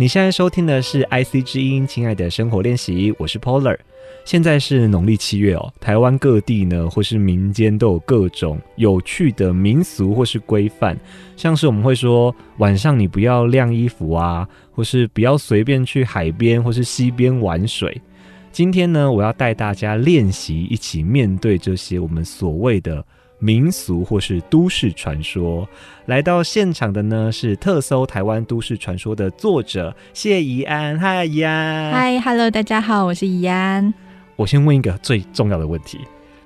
[0.00, 3.76] 你现在收听的是 IC 之音，亲爱的生活练习，我是 Polar。
[4.24, 10.98] 现在是农历七月哦，台湾各地呢，或是民间都有各种有趣的民俗或是规范，
[11.36, 18.00] 像是我们会说晚上你不要晾衣服啊，或是不要随便去海边或是溪边玩水。
[18.50, 23.04] 今天呢，我要带大家练习一起面对这些我们所谓的。
[23.40, 25.66] 民俗或是都市传说，
[26.04, 30.98] 来到现场的呢是特搜台湾都市传说的作者谢怡安。
[30.98, 31.90] 嗨，宜安。
[31.90, 33.92] 嗨，Hello，大家好，我是怡安。
[34.36, 35.98] 我先问一个最重要的问题：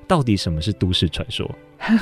[0.06, 1.50] 到底什么是都市传说？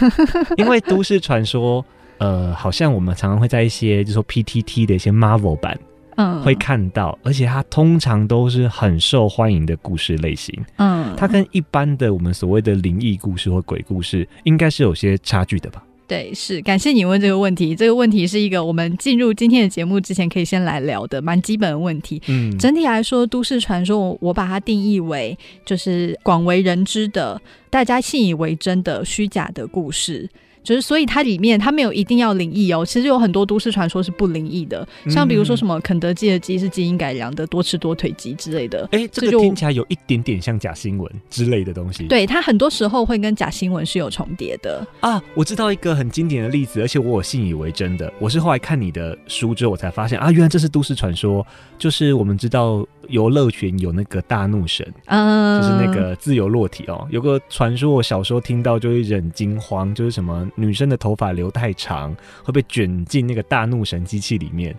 [0.59, 1.83] 因为都市传说，
[2.19, 5.79] 呃，好像我们常常会在一些，就是说 PTT 的一些 Marvel 版。
[6.17, 10.55] 嗯，会看到，而且它通常都是很受欢迎的故事类型。
[10.77, 15.83] 嗯，它跟一般的我们所谓的灵异故事或鬼故事，应该是有些差距的吧？
[16.09, 16.61] 对，是。
[16.61, 17.75] 感谢你问这个问题。
[17.75, 22.21] 这个问题是一个我们进入今天的节目之前可以先来聊的蛮基本的问题。
[22.27, 30.29] 嗯，整体来说，都市传说我我把它定义为就是广为人知的、大家信以为真的虚假的故事。
[30.63, 32.85] 就是，所以它里面它没有一定要灵异哦。
[32.85, 38.89] 其实有很多都市传说是不灵异的，像比如说什么肯德基的鸡是基因改良的多吃多腿鸡之类的。
[38.93, 42.07] 哎、欸，这个听起来有一点点像假新闻之类的东西。
[42.07, 45.23] 对，它很多时候会跟假新闻是有重叠的啊。
[45.35, 48.13] 我知道一个很经典的例子，而且我有信以为真的。
[48.21, 51.45] 我是后来看你的书之后，我才发现啊，原来这是都市传说。
[51.77, 57.05] 就是我们知道游乐园有那个大怒神，嗯，就是那个自由落体哦。
[57.11, 60.49] 有个传说，我小时候听到就会忍惊慌，就是什么。
[60.55, 62.15] 女生的头发留太长，
[62.45, 64.75] 会被卷进那个大怒神机器里面，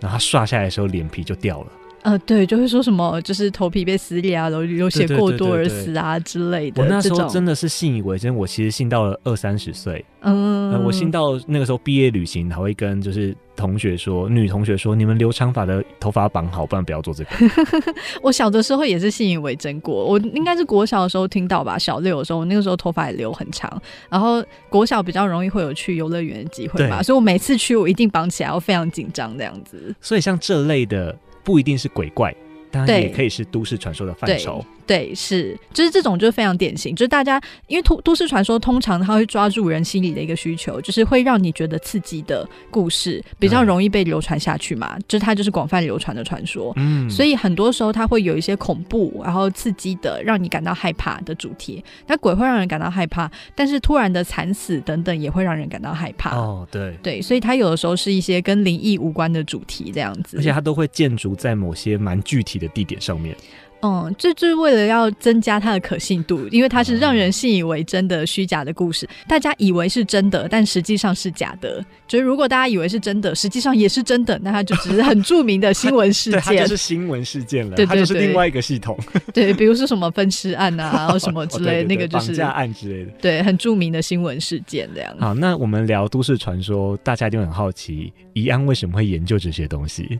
[0.00, 1.72] 然后她刷下来的时候，脸皮就掉了。
[2.02, 6.82] 呃，对，就会说什么，就是头皮被撕裂啊，流流血过多而死啊之类的。
[6.82, 10.02] 我那时候真的是信以为真，我其实信到了二三十岁。
[10.22, 17.30] 嗯、呃，我信到那个时候毕业旅行还会跟就是同学说，女同学说，你们留长发的头发绑好，不然不要做这个。
[18.22, 23.70] 我小的时候也是信以为真过，我应该是国小的时候听到吧，小六的时候，我那个时候头发也留很长，
[24.08, 29.94] 然后国小比较容易会有去游乐园的机会嘛，所以我每次去我一定绑起来，我非常紧张这样子。
[30.00, 31.14] 所以像这类的。
[31.42, 32.34] 不一定是鬼怪，
[32.70, 34.64] 当然也可以是都市传说的范畴。
[34.90, 46.72] 对，是，就是这种，就是非常典型，就是大家因为都都市传说通常它会抓住人心里的一个需求，就是会让你觉得刺激的故事比较容易被流传下去嘛，嗯、就是它就是广泛流传的传说。
[46.74, 51.84] 嗯，所以很多时候它会有一些恐怖，然后刺激的，让你感到害怕的主题。
[52.08, 56.34] 那鬼会让人感到害怕，但是突然的惨死等等也会让人感到害怕。
[56.34, 63.36] 哦，对，对，所以它有的时候是一些跟灵异无关的主题这样子，而且它都会建筑在某些蛮具体的地点上面。
[63.82, 71.84] 嗯，这就是为了要增加它的可信度，因为它是让人信以为真的虚假的故事，大家以为是真的，但实际上是假的。
[72.06, 78.98] 就是如果大家以为是真的，实际上也是真的，那它就只是很著名的新闻事件， 它就是新闻事件了，对，对，对，它就是另外一个系统。
[79.32, 85.14] 对，比如说什么分尸案啊，然后什么之类那个就是绑架案之类的，对，很著名的新闻事件这样。
[85.18, 90.18] 好，那我们聊都市传说，大家就很好奇，宜安为什么会研究这些东西？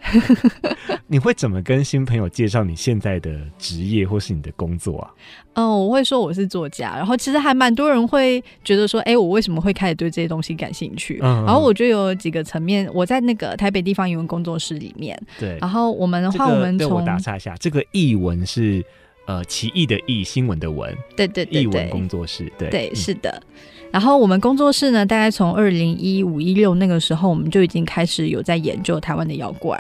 [1.08, 5.10] 你会怎么跟新朋友介绍你现在的职业或是你的工作啊？
[5.54, 11.18] 嗯，我会说我是作家，然后其实还蛮多人会觉得说，哎、欸，我为什么会开始对这些东西感兴趣？
[11.22, 18.84] 嗯，然后我就有几个层面，我在那个台北地方语文工作室里面，对，然后我们的话，我们从、打岔一下，这个译文是
[19.26, 23.42] 呃奇异的异，新闻的文，对对对，译文工作室，对对，对是的。
[23.90, 29.76] 然后我们工作室呢，大概从二零一五一六那个时候，我们就已经开始有在研究台湾的妖怪。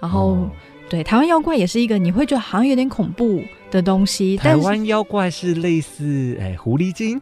[0.00, 0.50] 然后，哦、
[0.88, 4.36] 对，台湾妖怪也是一个你会觉得好像有点恐怖的东西。
[4.36, 7.20] 台湾妖怪是类似哎，狐狸精，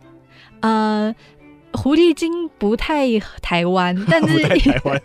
[0.61, 1.15] 呃。
[1.72, 3.06] 狐狸精不太
[3.41, 5.00] 台湾， 但是台湾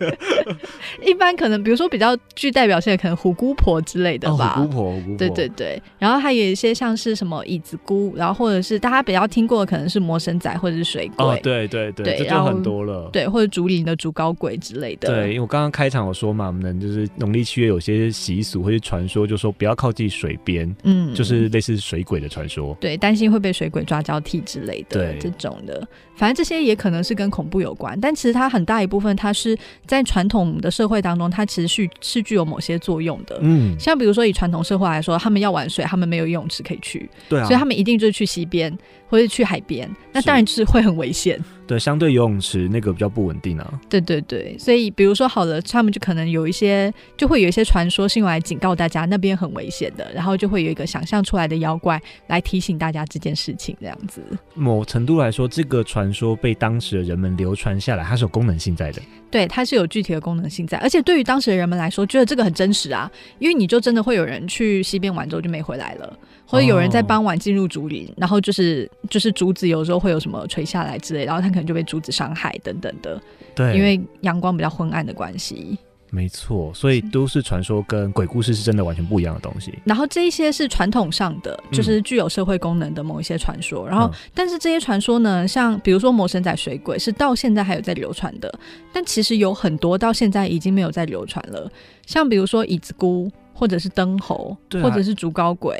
[1.04, 4.54] 一般可能，比如说比较具代表性的，可能虎姑婆之类的吧。
[4.56, 5.82] 哦、虎姑婆，虎姑婆，对对对。
[5.98, 11.26] 然后还有一些像是什么椅子姑，然后或者是大家比较听过的，可能是魔神仔或者是水鬼。
[11.26, 13.08] 哦，对对对，对，这就很多了。
[13.12, 15.08] 对，或者竹林的竹高鬼之类的。
[15.08, 22.76] 对，因为我刚刚开场有说嘛，我们就是农历七月有些习俗或者传说，就说不要靠近水边，嗯，就是类似水鬼的传说。
[22.80, 25.86] 对，担心会被水鬼抓交替之类的，对，这种的。
[26.14, 29.56] 反正这些也可能是跟恐怖有关，但其实它很大一部分，它是
[29.86, 33.38] 在传统的社会当中，它其实是是具有某些作用的。
[33.42, 38.76] 嗯，像比如说以传统社会来说，他们要玩水，他们没有游泳池可以去，对啊，所以他们一定就是去溪边
[39.08, 41.42] 或者去海边，那当然就是会很危险。
[41.68, 43.80] 对，相对游泳池那个比较不稳定啊。
[43.90, 54.22] 对对对，所以比如说好了，他们就可能有一些，就会有一些传说是用来警告大家那边很危险的，然后就会有一个想象出来的妖怪来提醒大家这件事情，这样子。
[54.54, 59.02] 某程度来说，这个传说被当时的人们流传下来，它是有功能性在的。
[59.30, 66.18] 对，它是有具体的功能性在，而且对于当时的人们来说，觉得这个很真实啊，因为你就真的会有人去西边玩之后就没回来了，
[66.48, 73.20] 或者有人在傍晚进入竹林，哦、然后就是就是竹子有时候会有什么垂下来之类，然后他可能就被竹子伤害等等的。
[73.54, 75.76] 对，因为阳光比较昏暗的关系。
[76.10, 79.74] 没错，所以都市传说跟鬼故事是真的完全不一样的东西。
[79.84, 83.86] 然后这一些是传统上的，就是具有社会功能的某一些传说。
[83.86, 88.50] 嗯、然后，但是这些传说呢，像比如说魔神仔水鬼，是到现在还有在流传的。
[88.90, 91.70] 但其实有很多到现在已经没有在流传了，
[92.06, 95.78] 像比如说椅子姑，或者是灯猴，啊、或者是竹篙鬼。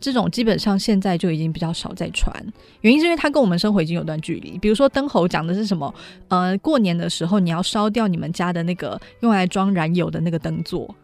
[0.00, 2.34] 这种基本上现在就已经比较少在传，
[2.82, 4.58] 原因是因为它跟我们生活已经有段距离。
[4.58, 5.92] 比如说灯猴讲的是什么？
[6.28, 10.94] 呃，过年的时候你要烧掉你们家的那个用来装燃油的那个灯座。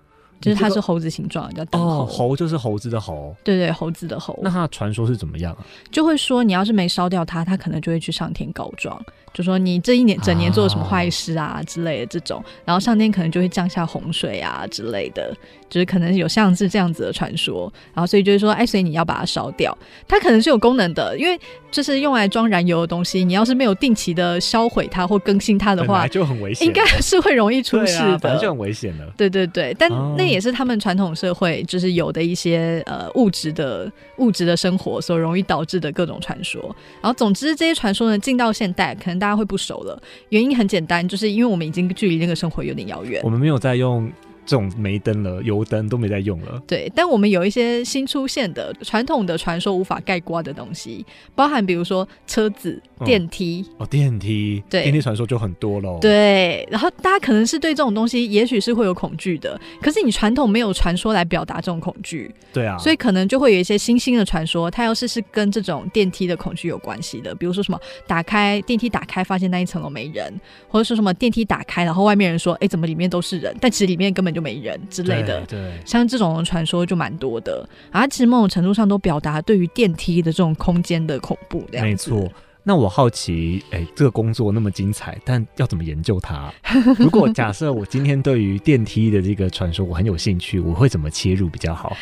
[0.40, 2.02] 就是它是猴子形状，叫灯猴。
[2.02, 3.36] 哦，猴就是猴子的猴。
[3.44, 4.38] 对对，猴子的猴。
[4.42, 5.60] 那它的传说是怎么样啊？
[5.90, 8.98] 就会说你要是没烧掉它，它可能就会去上天告状，
[9.34, 15.36] 就说你这一年整年做了什么坏事啊，啊之类的这种，然后上天可能就会降下洪水啊之类的，
[15.70, 19.76] 就是可能有像是这样子的传说，然后所以就是说，哎，所以你要把它烧掉，
[20.08, 21.38] 它可能是有功能的，因为
[21.70, 29.06] 就是用来装燃油的东西，你要是没有定期的销毁它或更新它的话，就很危险，应该是会容易出事的，反正就很危险的。
[29.18, 30.30] 对对对，但那。
[30.30, 36.62] 也是他们传统社会就是有的一些呃物质的物质的生活所容易导致的各种传说。
[37.02, 40.00] 然后总之这些传说呢，进到现代可能大家会不熟了。
[40.28, 43.20] 原因很简单，就是因为我们已经距离那个生活有点遥远。
[43.24, 44.08] 我们没有在用。
[44.50, 46.60] 这种煤灯了，油灯都没在用了。
[46.66, 51.06] 对，但我们有一些新出现的传统的传说无法概括的东西，
[51.36, 53.64] 包含比如说车子、电梯。
[53.78, 56.00] 哦，电梯，对，电梯传说就很多喽。
[56.00, 59.56] 对，然后大家可能是对这种东西，也许是会有恐惧的。
[59.80, 62.28] 可是你传统没有传说来表达这种恐惧。
[62.52, 62.76] 对啊。
[62.76, 70.34] 所以可能就会有一些新兴的传说，它要是是跟这种电梯的恐惧有关系的，比如说什么打开电梯打开发现那一层楼没人，
[70.66, 74.39] 或者说什么电梯打开然后外面人说，哎，怎么里面都是人，但其实里面根本就。
[74.40, 81.64] 没人之类的，对，对，像这种传说就蛮多的，而其实某种程度上都表达对于电梯的这种空间的恐怖。
[81.72, 82.28] 没错，
[82.62, 86.52] 那我好奇，哎，这个工作那么精彩，但要怎么研究它？
[86.98, 91.96] 如果假设我今天对于电梯的这个传说我很有兴趣，我会怎么切入比较好？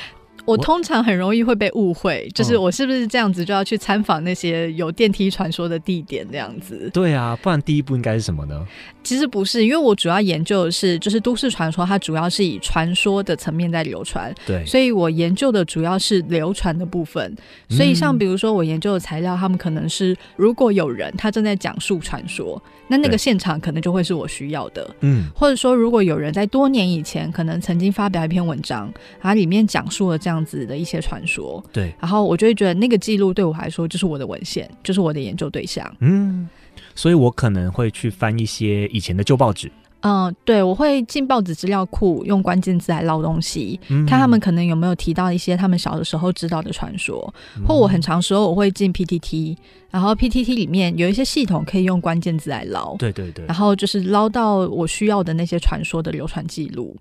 [0.49, 6.91] 我通常很容易会被误会，就是我是不是这样子就要去参访那些有电梯传说的地点这样子？
[6.93, 8.67] 对啊，不然第一步应该是什么呢？
[9.05, 17.37] 其实不是，因为我主要研究的是就是都市传说，它主要是以传说的层面在流传，对，所以我研究的主要是流传的部分。
[17.69, 28.91] 所以像比如说我研究的材料，他们可能是如果有人他正在讲述传说，那那个现场可能就会是我需要的，嗯，或者说如果有人在多年以前可能曾经发表一篇文章，
[29.21, 30.38] 它里面讲述了这样。
[30.39, 35.85] 样子的一些传说，对，然后我就会觉得那个记录对我来说就是我的文献，就是我的研究对象。
[35.99, 36.49] 嗯，
[36.95, 39.71] 所以我可能会去翻一些以前的旧报纸。
[40.03, 47.35] 嗯，对，我会进报纸资料库，用关键字来捞东西，嗯、看他们可能有没有提到一些他们小的时候知道的传说。
[47.57, 49.57] 嗯、或我很长时候我会进 PTT，
[49.91, 52.95] 然后 PTT 里面有一些系统可以用关键字来捞。
[52.97, 56.97] 对对对，然后就是捞到我需要的那些传说的流传记录。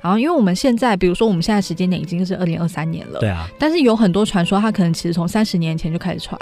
[0.00, 3.48] 然后，因为我们现在，比如说我们现在时间点已经是二零二三年了，对啊。
[3.58, 6.38] 但是有很多传说，它可能其实从三十年前就开始传。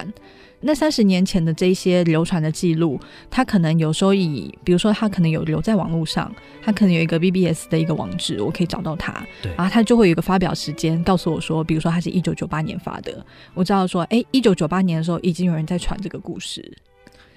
[0.60, 2.98] 那三十年前的这些流传的记录，
[3.30, 9.12] 它可能有时候以，比如说它可能有留在网络上，它可能有一个 BBS 的一个网址，我可以找到它。
[9.42, 9.52] 对。
[9.54, 16.76] 然后它就会有一个发表时间，告诉我说，比如说它是一九九八年发的，我知道说，哎，一九九八年的时候已经有人在传这个故事。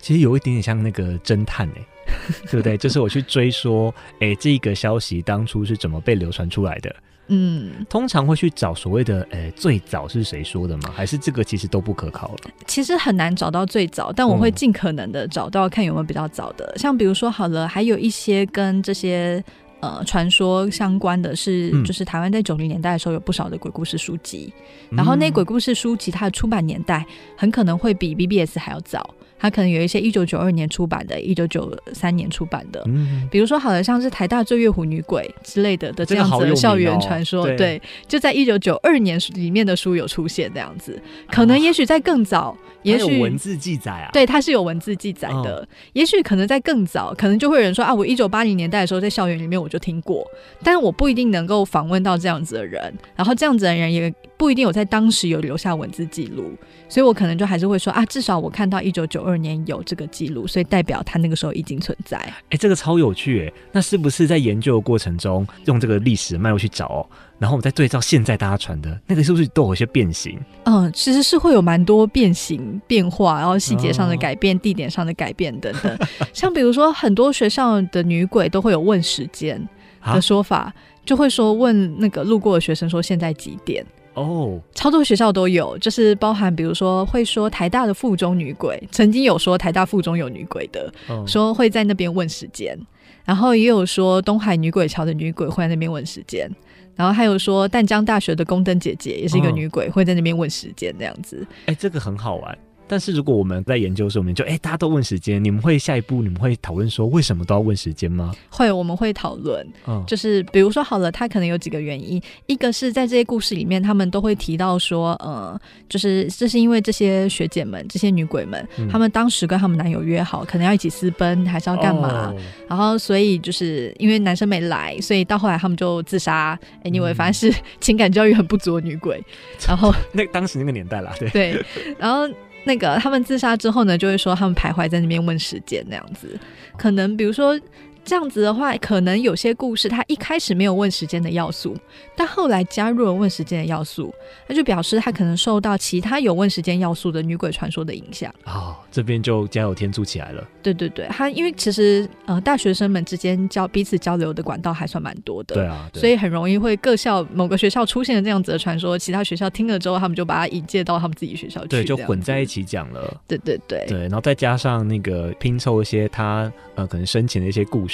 [0.01, 1.87] 其实有一点点像那个侦探哎、欸，
[2.51, 2.77] 对不对？
[2.77, 6.95] 就是我去追说，哎，这个消息当初是怎么被流传出来的？
[7.31, 10.91] 嗯，通常会去找所谓的，哎，最早是谁说的吗？
[10.91, 12.49] 还是这个其实都不可靠了？
[12.65, 16.65] 其实很难找到最早，但我会尽可能的找到，看有没有比较早的。
[16.73, 19.43] 嗯、像比如说，好了，还有一些跟这些
[19.79, 24.51] 呃传说相关的是，嗯、就是台湾在九零年代的时候有不少的鬼故事书籍，
[24.89, 27.05] 嗯、然后那鬼故事书籍它的出版年代
[27.37, 29.07] 很可能会比 BBS 还要早。
[29.39, 50.27] 它可能有一些一九九二年出版的，一九九三年出版的，嗯，比如说好像是台大醉月湖女鬼之类的的这样子的校园传说，对，对，就在一九九二年里面的书有出现这样子，可能也许在更早，也许有文字记载啊，对，它是有文字记载的，哦、也许可能在更早，可能就会有人说啊，我一九八零年代的时候在校园里面我就听过，
[50.61, 54.13] 但是我不一定能够访问到这样子的人，然后这样子的人也。
[54.39, 56.53] 不一定有在当时有留下文字记录，
[56.87, 62.17] 所以我可能就还是会说啊，至少我看到一九九二年有这个记录，所以代表他那个时候已经存在。
[62.17, 67.05] 哎、欸，这个超有趣哎，那是不是在研究的过程中用这个历史脉络去找、哦，
[67.37, 70.39] 然后我们再对照现在大家传的那个，是不是都有一些变形？
[70.63, 75.99] 嗯，其实是会有蛮多变形变化，然后细节上的改变、哦、地点上的改变等等。
[76.33, 79.61] 像比如说，很多学校的女鬼都会有问时间
[80.05, 80.59] 的说法。
[80.59, 80.73] 啊
[81.05, 83.83] 就会说问那个路过的学生说现在几点
[84.19, 84.61] 哦，oh.
[84.75, 91.27] 超多学校都有，就是包含比如说会说台大的附中女鬼，曾经有说台大附中有女鬼的，oh.
[91.27, 92.77] 说会在那边问时间，
[93.25, 96.49] 然后也有说东海女鬼桥的女鬼会在那边问时间，
[96.95, 99.93] 然后还有说淡江大学的宫灯姐姐也是一个女鬼，oh.
[99.95, 101.45] 会在那边问时间这样子。
[101.65, 102.57] 哎、欸，这个很好玩。
[102.89, 108.33] 但是如果我们在研究的时候，我们就哎、欸，大家都问时间，你们会下一步你们会讨论说为什么都要问时间吗？
[108.49, 122.33] 会，我们会讨论，嗯，就是比如说好了，他可能有几个原因，一个是在这些故事里面，他们都会提到说，呃，就是这是因为这些学姐们，这些女鬼们，她、嗯、们当时跟她们男友约好，可能要一起私奔，还是要干嘛？
[122.33, 122.35] 哦、
[122.67, 126.57] 然后所以就是因为男生没来，所以到后来他们就自杀。
[126.83, 129.23] Anyway，反正是情感教育很不足的女鬼。
[129.67, 131.65] 然后 那当时那个年代啦，对对，
[131.97, 132.27] 然后。
[132.63, 136.39] 那个他们自杀之后呢，就会说他们徘徊在那边问时间那样子，
[136.77, 137.59] 可能比如说。
[138.05, 141.75] 这样子的话，可能有些故事它一开始没有问时间的要素，
[142.15, 144.13] 但后来加入了问时间的要素，
[144.47, 148.33] 那就表示它可能受到其他有问时间要素的女鬼传说的影响。
[148.45, 150.43] 哦，这边就加油添醋起来了。
[150.63, 155.55] 对对对，他因为其实呃大学生们之间交彼此交流的管道还算蛮多的。
[155.55, 163.21] 对啊，对，所以很容易会各校某个学校出现了这样子的传说，其他学校听了之后，他们就把它引介到他们自己学校去，对，就混在一起讲了。
[163.27, 167.88] 对对对对，然后再加上那个拼凑一些他呃可能生前的一些故事。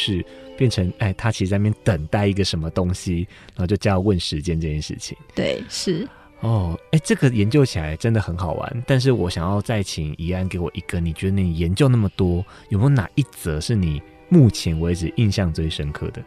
[0.58, 5.18] 变成哎，他其实在那边等待一个什么东西，然后就叫问时间这件事情。
[5.34, 6.08] 对，是
[6.42, 8.84] 哦，哎，这个研究起来真的很好玩。
[8.86, 16.24] 但是我想要再请怡安给我一个，你觉得你研究那么多，有没有哪一则是你目前为止印象最深刻的？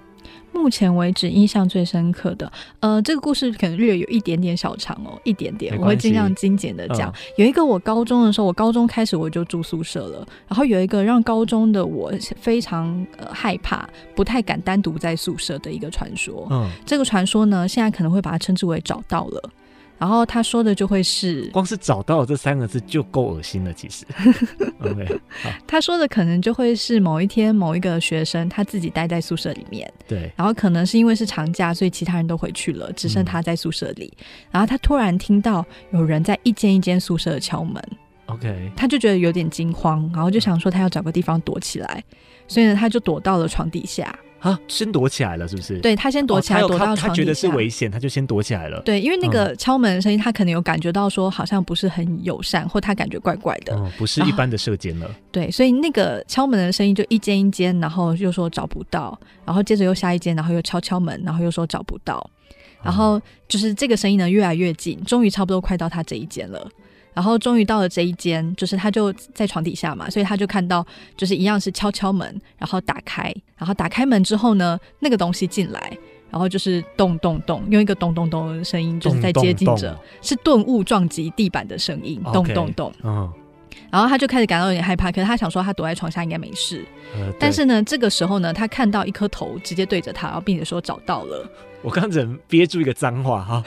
[0.59, 2.51] 目前为止印象最深刻的，
[2.81, 7.11] 呃，这个故事可能略有一点点小长哦，一点点，我会尽量精简的讲。
[7.11, 16.47] 嗯、有一个我高中的时候，我高中开始我就住宿舍了，然后有一个让高中的我非常呃害怕，不太敢单独在宿舍的一个传说。
[16.51, 19.51] 嗯，这个传说呢，现在可能会把它称之为找到了。
[19.99, 23.73] 然后他说的就会是，光是找到这三个字就够恶心了。
[23.73, 24.07] 其实，
[24.81, 25.21] OK，
[25.67, 34.13] 他说的可能就会是某一天某一个学生他自己待在宿舍里面，对，然后可能是因为是长假，所以其他人都回去了，只剩他在宿舍里。
[34.19, 37.83] 嗯、然后他突然听到有人在一间一间宿舍敲门
[38.27, 42.05] ，OK，他就觉得有点惊慌，然后就想说他要找个地方躲起来，
[42.47, 44.17] 所以呢，他就躲到了床底下。
[44.41, 45.79] 啊，先躲起来了，是不是？
[45.81, 46.95] 对，他先躲起来，哦、躲到。
[46.95, 48.81] 他觉得是危险，他就先躲起来了。
[48.83, 53.75] 对，因为那个敲门的声音，他可能有感觉到说好像不是很友善，或他感觉怪怪的。
[53.75, 55.11] 哦，不是一般的射箭了。
[55.33, 62.31] 对，所以那个敲门的声音就一间一间，然后又说找不到，然后接着又下一间，然后又敲敲门，然后又说找不到，
[62.83, 66.69] 然后就是这个声音呢越来越近，终于差不多快到他这一间了。
[67.19, 75.99] 然后终于到了这一间，就是他就在床底下嘛，所以他就看到就是一样是敲敲门，然后打开，然后打开门之后呢，那个东西进来，
[76.31, 82.93] 然后就是咚咚咚，用一个咚咚咚的声音，就是在接近着，是顿物撞击地板的声音，咚咚咚。
[83.03, 83.29] 嗯。
[83.91, 86.85] 然后他就开始感到有点害怕，可是他想说他躲在床下应该没事。
[87.17, 91.45] 呃、但是呢，这个时候呢，他看到一颗头直接对着他，然后并且说找到了。
[91.81, 93.65] 我刚只能憋住一个脏话哈，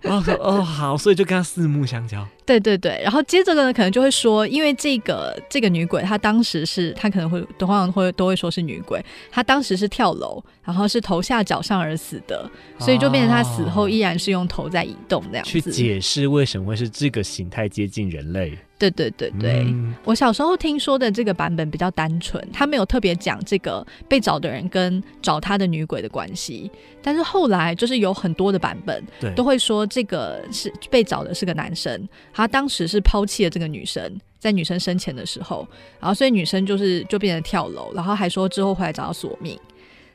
[0.00, 2.24] 然后说哦好，所以就跟他四目相交。
[2.44, 15.50] 对对对，然后接着呢，可能就会说，因为这个这个女鬼，她当时是她可能会通常会都会说是女鬼，她当时是跳楼，然后是头下脚上而死的，所以就变成她死后依然是用头在移动这样子。
[15.50, 18.58] 去解释为什么会是这个形态接近人类。
[18.78, 26.68] 对对对对，嗯、我小时候听说的这个版本比较单纯，他没有特别讲这个被找的人跟找他的女鬼的关系。
[27.00, 29.00] 但是后来就是有很多的版本，
[29.36, 35.64] 都会说这个是被找的是个男生，他他当时是抛弃了这个女生，在女生生前的时候，
[36.00, 39.56] 然后所以女生就是就变成跳楼，然后还说之后回来找他索命。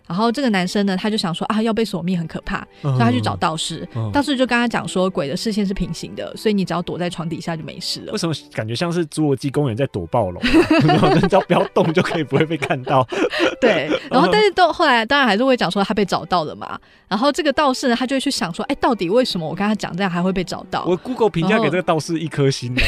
[0.07, 3.87] 然后这个男生呢，他就想说啊，要被索命很可怕，所以他去找道士。
[3.95, 8.11] 嗯、道士就跟他讲说，鬼的视线是平行的，所以你只要躲在床底下就没事了。
[8.13, 10.41] 为什么感觉像是侏罗纪公园在躲暴龙？
[11.27, 13.05] 只要不要动就可以不会被看到。
[13.59, 16.79] 对， 然后但是到后来当然还是会讲说他被找到了嘛。
[17.07, 20.83] 然后这个道士呢，他就会去想说，哎，到底为什么我跟他讲这样还会被找到？
[20.85, 22.81] 我 Google 评价给这个道士一颗星呢。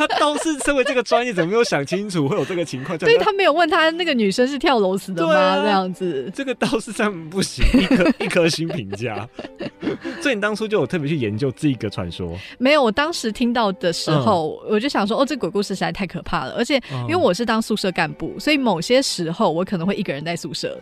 [0.06, 2.96] 他倒是身为这个专业，怎么没有想清楚会有这个情况？
[2.96, 5.34] 对，他没有问他那个女生是跳楼死的吗？
[5.34, 9.28] 啊、这样子，这个倒是这样不行，一颗 一颗星评价。
[10.22, 12.34] 所以你当初就有特别去研究这个传说？
[12.56, 16.54] 没有，我当时听到的时候，嗯、我就想说，哦，这鬼故事实在太可怕了。
[16.56, 20.80] 而且因为我是当宿舍干部，所以某些时候我可能会一个人在宿舍。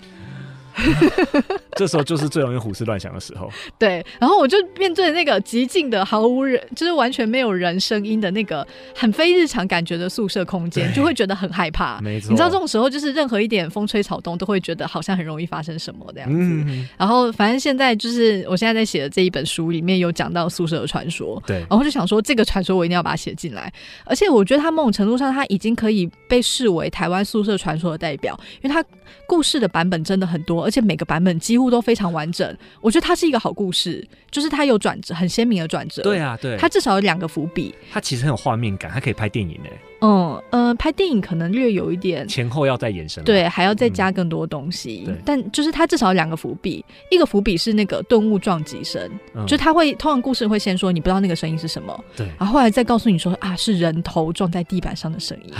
[1.76, 3.50] 这时候就是最容易胡思乱想的时候。
[3.78, 12.00] 对，然后我就面对那个极静的、毫无人，就是完全没有人声音的那个很非日常感觉的宿舍空间， 就会觉得很害怕。
[12.00, 16.36] 没错，你知道这种时候，就是任何一点风吹草动，都会觉得好像很容易发生什么的样子。
[16.38, 21.42] 嗯、然后，反正现在就是我现在在写的这一本书里面有讲到宿舍的传说。
[21.46, 23.72] 对，然后就想说这个传说我一定要把它写进来。
[24.04, 28.84] 而且我觉得它某种程度上，它已经可以被视为台湾宿舍传说的代表，因为它
[29.26, 30.67] 故事的版本真的很多。
[30.68, 36.02] 而且每个版本几乎都非常完整，我觉得它是一个好故事，就是它有转折，很鲜明的转折。
[36.02, 37.74] 对啊，对，它至少有两个伏笔。
[37.90, 39.70] 它其实很有画面感，它可以拍电影呢。
[40.00, 45.04] 嗯呃，拍电影可能略有一点前后要再延伸，对，还要再加更多东西。
[45.08, 55.52] 嗯、但就是它至少有两个伏笔，一个伏笔是那个顿悟撞击声，嗯、就他会通常故事会先说你不知道那个声音是什么，对，然后后来再告诉你说啊是人头撞在地板上的声音，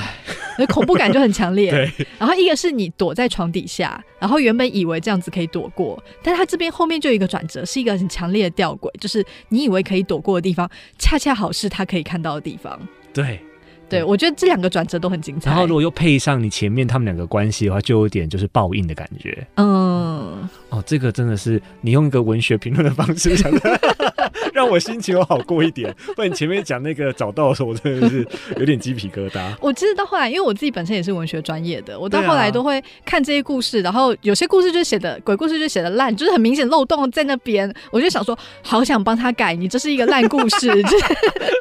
[0.57, 1.71] 那唉恐怖感就很强烈。
[1.73, 12.79] 对，然后一个是你躲在床底下，然后原本以为这样子可以躲过，但他这边后面就有一个转折，是一个很强烈的吊诡，就是你以为可以躲过的地方，恰恰好是他可以看到的地方。
[13.13, 13.41] 对。
[13.89, 15.51] 对，我觉得这两个转折都很精彩。
[15.51, 19.47] 然后，如果又配上你前面他们两个关系的话，就有点就是报应的感觉。
[19.57, 23.81] 嗯，哦，这个真的是你用一个文学评论的方式讲的，
[24.53, 25.95] 让我心情有好过一点。
[26.15, 28.27] 不然你前面讲那个找到的时候，我真的是
[28.59, 29.55] 有点鸡皮疙瘩。
[29.61, 40.69] 我其实到后来，因为我自己本身也是文学专业的，我到后来都会看这些故事，然后有些故事就写的鬼故事就写的烂，就是很明显漏洞在那边，我就想说，好想帮他改，你这是一个烂故事。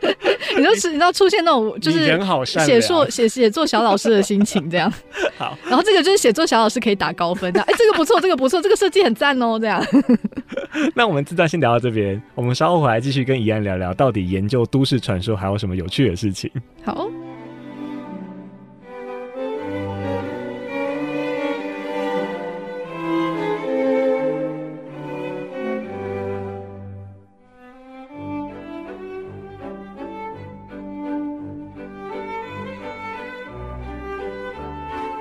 [0.58, 2.08] 你就是你知道出现那种就是。
[2.08, 4.92] 人好，写作写写作小老师的心情这样。
[5.38, 7.62] 好，然后这个就是写作小老师可以打高分的。
[7.62, 9.86] 哎，这个不错，这个不错，这个设计很赞哦，这样。
[10.96, 16.50] 那我们这段先聊到这边，我们稍后回来继续跟怡安聊聊，到底研究都市传说还有什么有趣的事情。
[16.84, 17.08] 好。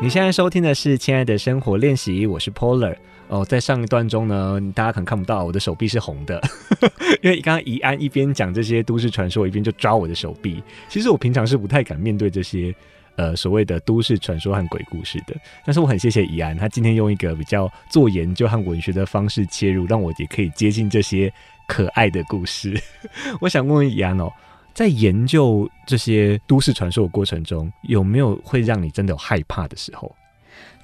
[0.07, 2.95] 你现在收听的是《亲爱的生活练习》，我是 Polar
[3.27, 3.45] 哦。
[3.45, 6.41] 在上一段中呢，大家可能看不到我的手臂是红的，
[7.23, 10.63] 因为刚刚怡安一边讲这些都市传说，一边就抓我的手臂。
[10.89, 12.73] 其实我平常是不太敢面对这些
[13.17, 21.33] 呃所谓的都市传说和鬼故事的，但是我很谢谢怡安，他今天用一个比较做研究和文学的方式切入，让我也可以接近这些
[21.67, 22.81] 可爱的故事。
[23.43, 24.31] 我想问问怡安哦。
[24.77, 30.15] 在研究这些都市传说的过程中，有没有会让你真的有害怕的时候？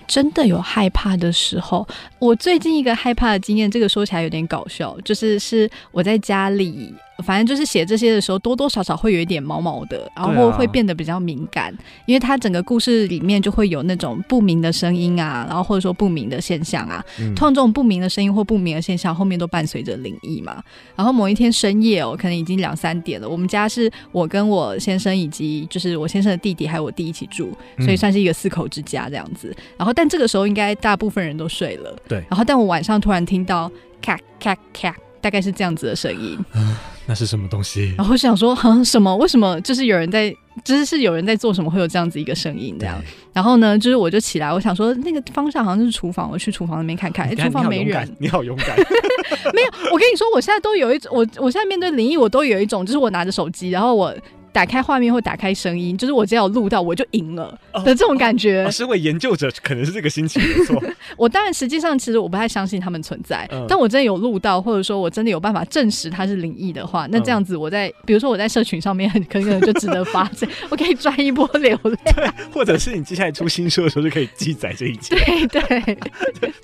[0.07, 1.87] 真的有害怕的时候，
[2.19, 6.95] 我最近一个害怕的经验，这个说起来有点搞笑，就是是我在家里。
[7.23, 17.05] 反正就是写这些的时候，多多少少会有一点毛毛的，然后会变得比较敏感，啊、因为它整个故事里面就会有那种不明的声音啊，然后或者说不明的现象啊。
[17.19, 20.63] 嗯、通常这种不明的声音或不明的现象后面都伴随着灵异嘛。
[20.97, 29.49] 然后某一天深夜哦，可能已经两三点了，我们家是我跟我先生以及就是我先生的弟弟还有我弟一起住，所以算是一个四口之家这样子。
[29.57, 32.23] 嗯、然后但这个时候应该大部分人都睡了，对。
[32.29, 36.39] 然后但我晚上突然听到咔咔咔，大概是这样子的声音。
[37.07, 37.95] 那是什么东西？
[37.97, 39.15] 然后想说，哼，什么？
[39.17, 39.61] 为什么？
[39.62, 40.35] 就是有人在，
[40.65, 43.01] 就是是有人在做什么，会有这样子一个声音这样。
[43.33, 47.27] 然后呢，就是我就起来，我想说那个方向好像是厨房，我去厨房那边看看。
[47.29, 48.17] 哎，厨房没人。
[48.19, 48.77] 你好勇敢。
[49.53, 54.15] 没有，我跟你说，我现在都有一种，我我现在面对灵异，我都有一种，就是我拿着手机，然后我。
[54.53, 58.71] 打开画面或打开声音，就是我只要有录到，我就赢了的这种感觉。
[58.71, 60.83] 身为研究者，可能是这个心情没错。
[61.17, 71.97] 我当然实际上其实我不太相信他们存在，嗯、但我真的有录到，或者说我真的有办法证实它是灵异的话，那这样子我在，嗯、比如说我在社群上面，很可能就值得发这， 我可以赚一波流量。
[72.15, 75.17] 对，或者是你接下来出新书的时候就可以记载这一切。
[75.47, 75.99] 对对，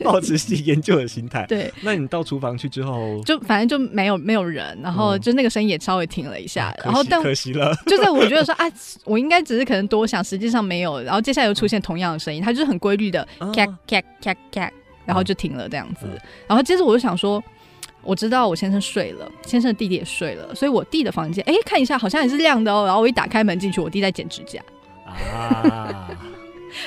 [0.05, 1.47] 保持是研究的心态。
[1.47, 8.55] 对，那你到厨房去之后，就反正就没有没有人，然后就那个声音也稍微停了一下，嗯、然后但可惜了，就在我觉得说。
[8.55, 8.65] 啊，
[9.05, 11.01] 我应该只是可能多想，实际上没有。
[11.03, 14.71] 然后接下来又出现同样的声音，它就是很规律的咔咔咔咔，
[15.05, 16.07] 然后就停了这样子。
[16.47, 17.43] 然后接着我就想说，
[18.03, 22.85] 我知道我先生睡了，先生的弟弟也睡了，所以我弟的房间，哎，看一下好像也是亮的哦。
[22.87, 24.61] 然后我一打开门进去，我弟在剪指甲。
[25.07, 26.11] 啊，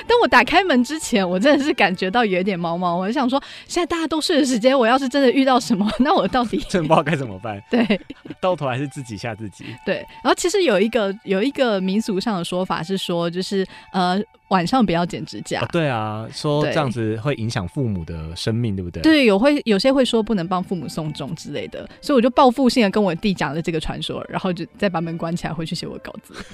[0.06, 2.96] 当我打开门之前，我真的是感觉到有一点毛毛。
[2.96, 7.62] 我就想说，现在大家都睡的时间，我要是真的遇到什么， 那我到底 真不知道该怎么办。
[7.70, 8.00] 对，
[8.40, 9.66] 到头还是自己吓自己。
[9.84, 14.22] 对，然后其实有一个有一个民俗上的说法是说，就是呃。
[14.52, 15.62] 晚上不要剪指甲。
[15.62, 19.02] 哦，对啊，说这样子会影响父母的生命，对不对？
[19.02, 26.34] 对，有会有些会说不能帮父母送终之类的，所以我就报复性的跟我弟讲了这个传说，然后就再把门关起来回去写我的稿子。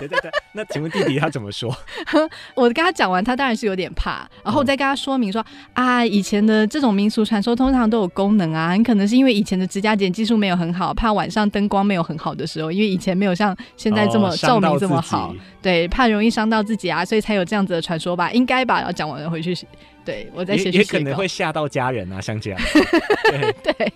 [0.00, 1.72] 对对对，那请问弟弟他怎么说？
[2.56, 18.76] 我跟他讲完，他当然是有点怕，然后我再跟他说明说、哦、啊，以前的这种民俗传说通常都有功能啊，很可能是因为以前的指甲剪技术没有很好，怕晚上灯光没有很好的时候，因为以前没有像现在这么照明这么好，对，怕容易伤到自己啊，所以才有这样子的传说吧，应该吧？
[18.78, 19.56] 然后讲完了回去，
[20.04, 20.78] 对我再写写。
[20.78, 22.60] 也可能会吓到家人啊，像这样。
[23.30, 23.92] 对对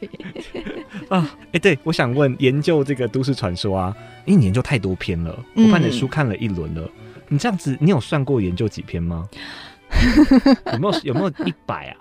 [1.09, 9.29] 啊，哎、欸，对，我想问，研究这个都市传说啊，因为你研究太多篇了，我把你的书看了一轮了、嗯，你这样子，你有算过研究几篇吗？
[10.73, 11.97] 有没有有没有一百啊？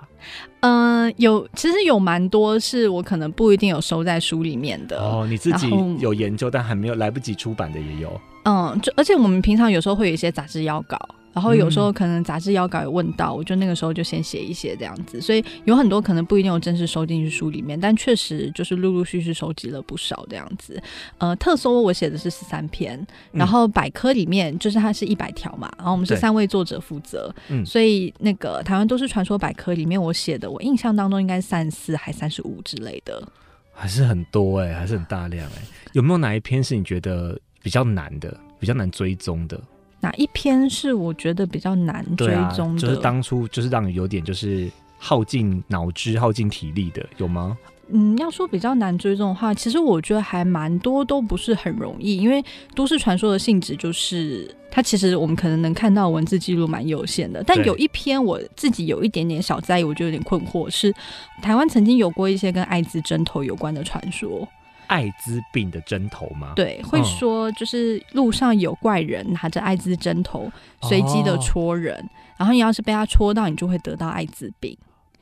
[0.61, 5.27] 嗯、呃，有，其实有蛮多是我可能不一定有收在书里面的哦。
[5.29, 8.19] 你自己有研究，但还没有来不及出版的也有。
[8.45, 10.97] 嗯，就而且我们平常有时候会有一些杂志要稿，
[11.33, 20.79] 然后有时候可能杂志要稿有问到，我就那个时候就先写一些这样子，所以有很多可能不一定有正式收进去书里面，但确实就是陆陆续续收集了不少这样子。
[21.17, 33.27] 呃，特搜我写的是十三篇，然后百科里面就是它是一百条嘛，然后我们是三位作者负责，嗯，所以那个台湾都市传说百科里面我写的，我印象当中应该三四还三十五之类的，
[33.73, 37.37] 还是很多哎、欸，还是很大量哎、欸，有没有哪一篇是你觉得？
[37.65, 39.59] 比较难的，比较难追踪的，
[39.99, 42.79] 哪一篇是我觉得比较难追踪的？
[42.79, 47.57] 就是当初就是让你有点就是耗尽脑汁、耗尽体力的，有吗？
[47.89, 52.43] 嗯，要说比较难追踪的话，其实我觉得还蛮多，都不是很容易，因为
[52.75, 57.43] 都市传说的性质就是它其实我们可能能看到文字记录蛮有限的。
[57.43, 60.93] 但有一篇我自己有一点点小在意，我就有点困惑，是
[61.41, 64.47] 台湾曾经有过一些跟艾滋针头有关的传说。
[64.87, 66.53] 艾滋病的针头吗？
[66.55, 74.77] 对，会说就是路上有怪人拿着艾滋针头随机的戳人，哦，然后你要是被他戳到，你就会得到艾滋病。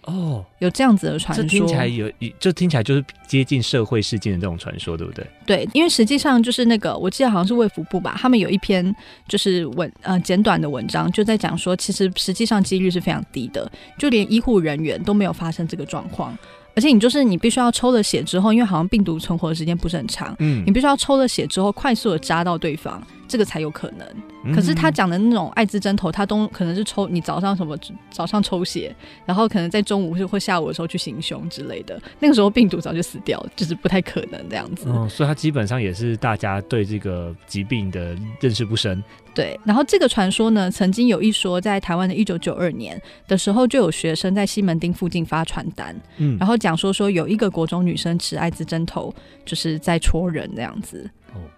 [0.06, 5.26] 哦，有这样子的传说，听起来有，就听起来就是接近社会事件的这种传说，对不对？
[5.45, 8.93] 对，因为实际上就是那个，我记得好像是卫福部吧，他们有一篇
[9.30, 16.38] 就是文呃简短的文章，就在讲说，其实实际上几率是非常低的，就连医护人员都没有发生这个状况。
[16.76, 23.02] 而且你就是你必须要抽了血之后，因为好像病毒存活的时间不是很长，嗯，你必须要抽了血之后快速的扎到对方。
[23.34, 27.76] 这个才有可能，可是他讲的那种艾滋针头，他都可能是抽你早上什么
[28.12, 34.86] 早上抽血，然后可能在中午或下午的时候去行凶之类的，那个时候病毒早就死掉了，就是不太可能这样子。
[34.88, 39.04] 嗯，所以他基本上也是大家对这个疾病的认识不深。
[39.34, 49.12] 对，然后这个传说呢，曾经有一说，在台湾的一九九二年的时候，就有学生在西门町附近发传单，嗯，然后讲说说有一个国中女生持艾滋针头，
[49.43, 51.10] 就是在戳人这样子。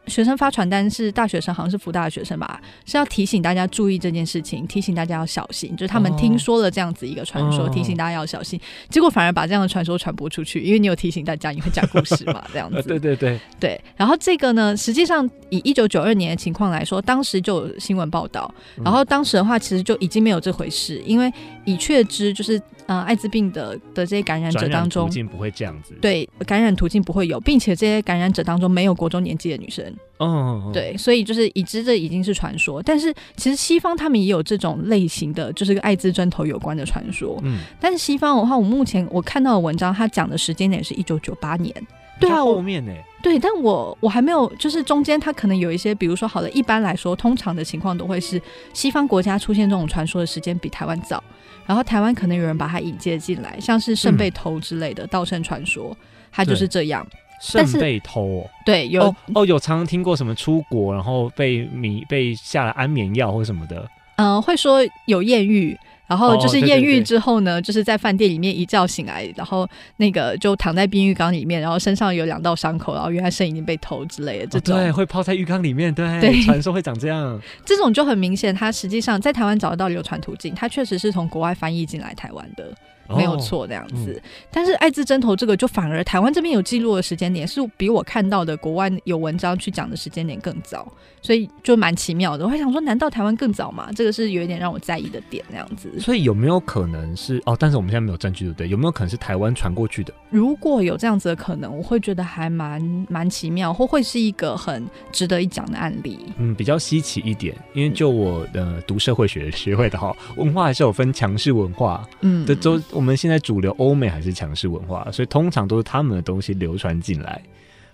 [0.08, 5.76] 学生发传单是大学生，好像是福大的学生吧，是要提醒大家注意这件事情，提醒大家要小心。
[5.76, 8.60] 就是他们听说了这样子一个传说，提醒大家要小心，
[8.90, 12.82] 结果反而把这样的传说传播出去，因为你有提醒大家，你会讲故事嘛，这样子。
[12.84, 13.82] 对对对对。
[13.96, 21.32] 然后这个呢，实际上以一九九二年的情况来说，当时就有新闻报道，然后当时的话其实就已经没有这回事，因为
[21.66, 22.62] 已确知就是。
[22.88, 25.96] 呃，艾滋病的的这些感染者当中，途径不会这样子。
[26.00, 29.84] 对，感染途径不会有，并且这些感染者当中没有国中年纪的女生。
[30.18, 32.84] 哦，对，所以就是已知这已经是传说。
[32.84, 37.40] 但是其实西方他们也有这种类型的，就是跟艾滋针头有关的传说。
[37.44, 41.74] 嗯，但是西方的话，我目前我看到的文章，它讲的时间点是一九九八年。
[42.20, 42.92] 对啊，后面呢？
[43.22, 48.40] 对，但我我还没有，就是中间它可能有一些，比如说，好的，一般来说，通常的情况都会是
[48.72, 51.24] 西方国家出现这种传说的时间比台湾早。
[51.66, 55.98] 然后台湾可能有人把它引介进来，像是圣被偷之类的盗圣传说，
[56.32, 57.06] 它就是这样。
[57.42, 65.78] 圣被偷，哦，对，有哦，哦，有常常听过什么出国然后被迷被下了安眠药或什么的，嗯、呃，会说有艳遇。
[66.08, 74.76] 然后就是艳遇之后呢，哦、对对对，就是在饭店里面一觉醒来，然后那个就躺在冰浴缸里面，然后身上有两道伤口，然后原来肾已经被偷之类的这种。
[74.76, 77.42] 哦、对，会泡在浴缸里面，对，对传说会长这样。
[77.66, 82.72] 这种就很明显，它实际上在台湾找得到流传途径，它确实是从国外翻译进来台湾的。
[83.10, 84.14] 没有错，这样子。
[84.14, 90.92] 嗯、但是艾滋针头这个，就反而台湾这边有记录的时间点，是比我看到的国外有文章去讲的时间点更早，
[91.22, 92.46] 所以就蛮奇妙的。
[92.46, 93.90] 我还想说，难道台湾更早吗？
[93.96, 96.00] 这个是有一点让我在意的点，这样子。
[96.00, 97.56] 所以有没有可能是哦？
[97.60, 98.68] 但是我们现在没有证据，对不对？
[98.70, 100.14] 有没有可能是台湾传过去的？
[100.30, 106.20] 如果有这样子的可能，我会觉得还蛮蛮奇妙，或会是一个很值得一讲的案例。
[106.38, 117.42] 嗯，比较稀奇一点，因为就我的读社会学 学会的哈，文化还是有分强势文化，嗯，这都我们现在主流欧美还是强势文化，所以通常都是他们的东西流传进来，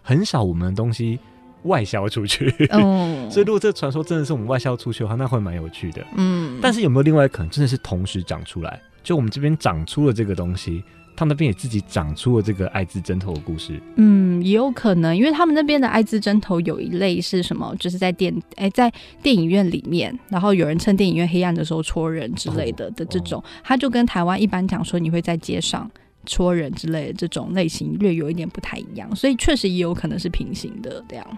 [0.02, 1.20] 很少我们的东西
[1.64, 2.54] 外销出去。
[2.72, 6.06] 哦， 所以如果这传说真的是我们外销出去的话，那会蛮有趣的。
[6.16, 8.80] 嗯，但是有没有另外可能，真的是同时长出来？
[9.04, 10.84] 就我们这边长出了这个东西。
[11.22, 13.80] 他们那边也自己长出了这个艾滋针头的故事。
[13.98, 17.76] 嗯，也有可能，因为他们那边的艾滋针头有一类是什么？
[17.80, 25.88] 就是在电哎、欸，在电影院里面，然后有人趁电影院黑暗的时候戳人之类的、哦、的这种，他就跟台湾一般讲说你会在街上
[26.26, 31.38] 戳人之类的这种类型略有一点不太一样，所以确实也有可能是平行的这样。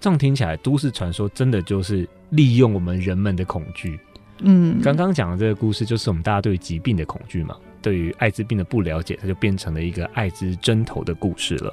[0.00, 4.00] 这样听起来，都市传说真的就是利用我们人们的恐惧。
[4.40, 7.54] 嗯，刚刚讲的这个故事就是我们大家对疾病的恐惧嘛。
[7.80, 11.72] 对于艾滋病的不了解，它就变成了一个艾滋针头的故事了。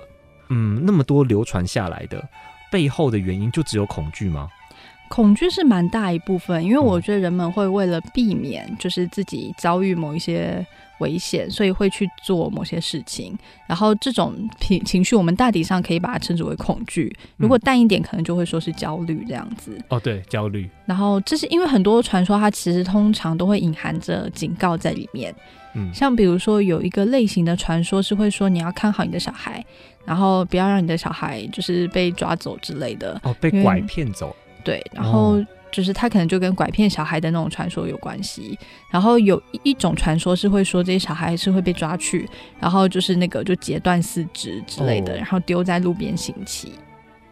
[0.50, 2.24] 嗯，那么多流传下来的
[2.72, 4.50] 背后的原因，就只有恐惧吗？
[5.10, 10.66] 恐惧是蛮大一部分，因为我觉得人们会为了避免就是自己遭遇某一些
[11.00, 13.38] 危险，所以会去做某些事情。
[13.68, 17.16] 然后这种情情绪，我们大体上可以把它称之为恐惧。
[17.38, 19.72] 如果淡一点，可能就会说是焦虑这样子。
[19.78, 19.84] 嗯。
[19.90, 20.70] 哦，对，焦虑。
[20.86, 25.34] 然后这是因为很多传说，它其实通常都会隐含着警告在里面。
[25.76, 29.64] 嗯，像比如说有一个类型的传说是会说你要看好你的小孩，
[30.06, 33.20] 然后不要让你的小孩就是被抓走之类的。
[33.24, 34.34] 哦，被拐骗走。
[34.66, 38.60] 对，然后就是他可能就跟拐骗小孩的那种传说有关系。
[38.90, 42.28] 然后有一种传说是会说这些小孩是会被抓去，
[42.60, 46.74] 然后就是那个就截断四肢之类的，哦、然后丢在路边行乞。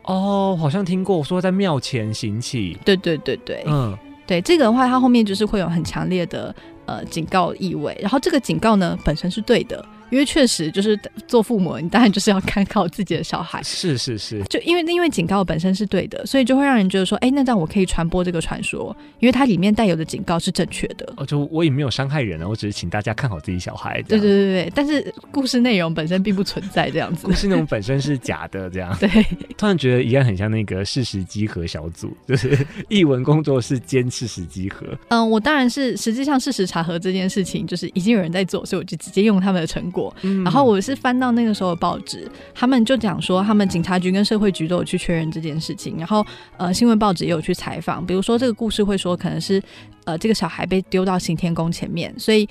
[0.04, 2.78] 哦，好像听过说在庙前行乞。
[2.86, 6.56] 对对对对，嗯，对这个的话，它后面就是会有很强烈的。
[6.86, 9.86] 呃，警告意味，然后这个警告呢，本身是对的。
[10.14, 10.98] 因为确实就是
[11.28, 13.60] 做父母，你当然就是要看好自己的小孩。
[13.64, 21.12] 是是是，就因为因为警告本身是对的，所以就会让人觉得说，哎，那这样我可以传播这个传说，因为它里面带有的警告是正确的。
[21.18, 24.04] 哦，就我也没有伤害人啊，我只是请大家看好自己小孩。
[24.04, 27.26] 对对对对，但是故事内容本身并不存在这样子。
[27.26, 28.96] 故事内容本身是假的，这样。
[29.02, 29.10] 对，
[29.58, 32.56] 突然觉得一样很像那个事实集合小组，就是
[32.88, 34.86] 译文工作室兼事实集合。
[35.08, 40.84] 嗯，我当然是实际上事实查核这件事情，就是已经有人在做，所以我就直接用他们的成果，嗯、然后我。
[40.84, 46.26] 是翻到那个时候的报纸，他们就讲说，他们警察局跟社会局都有去确认这件事情，然后
[46.58, 49.64] 呃，新闻报纸也有去采访，比如说这个故事会说，可能是
[50.04, 52.46] 呃，这个小孩被丢到行天宫前面，所以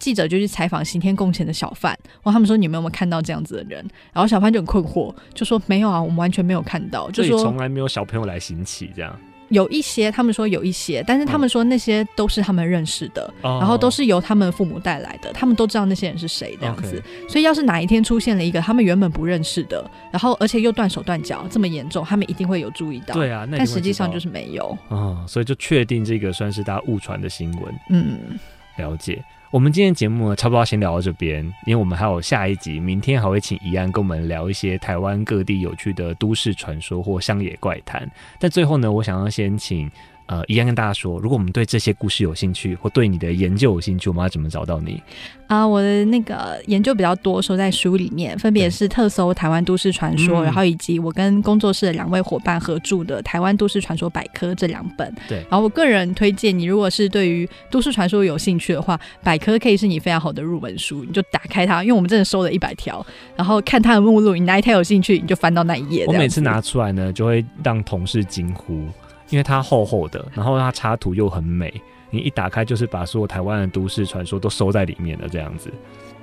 [0.00, 3.88] 记者就去采访行天宫前的小贩，问他们说，你们有没有看到这样子的人？
[4.12, 9.16] 然后小贩就很困惑，就说没有啊，我们完全没有看到，就说从来没有小朋友来行乞这样。
[9.48, 17.02] 有一些，他们说有一些，但是他们说那些都是他们认识的，哦、然后都是由他们父母带来的，他们都知道那些人是谁这样子。
[17.28, 23.14] 所以要是哪一天出现了一个他们原本不认识的，然后而且又断手断脚这么严重，他们一定会有注意到。
[23.14, 27.74] 对啊，但实际上就是没有啊、哦，所以就确定这个算是大家误传的新闻。
[27.90, 28.38] 嗯，
[28.78, 29.22] 了解。
[29.50, 38.10] 我们今天节目呢，差不多先聊到这边，因为我们还有下一集，明天还会请怡安跟我们聊一些台湾各地有趣的都市传说或乡野怪谈。
[38.38, 39.90] 但最后呢，我想要先请。
[40.26, 45.00] 呃，一样跟大家说，如果我们对这些故事有兴趣，或对你的研究有兴趣，我们要怎么找到你？
[45.46, 55.14] 啊、呃，我的那个研究比较多，收在书里面，分别是特搜台湾都市传说，嗯、然后以及我跟工作室的两位伙伴合著的《台湾都市传说百科》这两本。
[55.28, 66.04] 对，然后我个人推荐你，如果是对于都市传说有兴趣的话，百科可以是你非常好的入门书，你就打开它，因为我们真的收了一百条，然后看它的目录，你哪一条有兴趣，你就翻到那一页。
[66.08, 68.84] 我每次拿出来呢，就会让同事惊呼。
[69.30, 71.72] 因为它厚厚的，然后它插图又很美，
[72.10, 75.72] 你一打开就是把所有台湾的都市传说都收在里面的，这样子。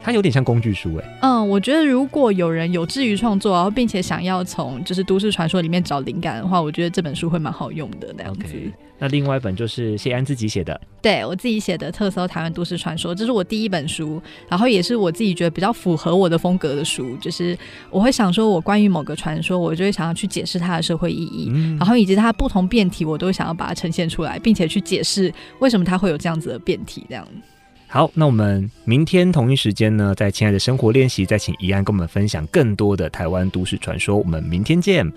[0.06, 1.20] 它有点像工具书哎、欸。
[1.22, 8.54] 嗯，我觉得如果有人有志于创作，然后并且想要从就是都市传说里面找灵感的话，我觉得这本书会蛮好用的那样子。
[8.54, 8.74] Okay.
[9.00, 17.16] 那另外一本就是谢安自己写的，对，我自己写的《特搜台湾都市传说》，这是我第一本书，然后也是我自己觉得比较符合我的风格的书。
[17.18, 17.58] 就是
[17.90, 27.28] 我会想说，我关于某个传说，我就会想要去解释它的社会意义，嗯、然后以及它不同辩题，我都想要把它呈现出来，并且去解释为什么它会有这样子的变体，这样。
[27.88, 34.16] 好，那我们明天同一时间呢，在亲爱的生活练习，再请怡安跟我们分享更多的台湾都市传说。
[34.16, 35.12] 我们明天见。